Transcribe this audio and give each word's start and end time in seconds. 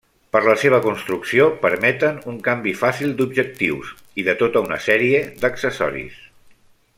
Per 0.35 0.39
la 0.43 0.53
seva 0.61 0.77
construcció 0.85 1.49
permeten 1.65 2.17
un 2.33 2.39
canvi 2.47 2.73
fàcil 2.79 3.13
d'objectius 3.19 3.93
i 4.23 4.27
de 4.31 4.35
tota 4.41 4.65
una 4.69 4.81
sèrie 4.87 5.21
d'accessoris. 5.45 6.19